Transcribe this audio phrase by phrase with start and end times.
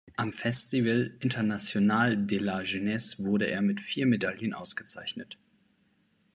[0.17, 5.37] Am Festival International de la Jeunesse wurde er mit vier Medaillen ausgezeichnet.